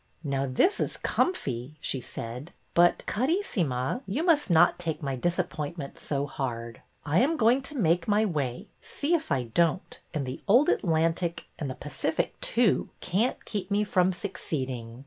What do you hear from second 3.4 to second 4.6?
sima, you must